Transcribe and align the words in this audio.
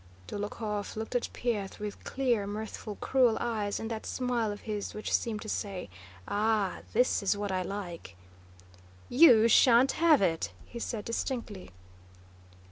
Dólokhov 0.27 0.95
looked 0.95 1.13
at 1.13 1.29
Pierre 1.31 1.69
with 1.79 2.03
clear, 2.03 2.47
mirthful, 2.47 2.95
cruel 2.95 3.37
eyes, 3.39 3.79
and 3.79 3.91
that 3.91 4.07
smile 4.07 4.51
of 4.51 4.61
his 4.61 4.95
which 4.95 5.13
seemed 5.15 5.43
to 5.43 5.47
say, 5.47 5.91
"Ah! 6.27 6.79
This 6.91 7.21
is 7.21 7.37
what 7.37 7.51
I 7.51 7.61
like!" 7.61 8.15
"You 9.09 9.47
shan't 9.47 9.91
have 9.91 10.23
it!" 10.23 10.53
he 10.65 10.79
said 10.79 11.05
distinctly. 11.05 11.69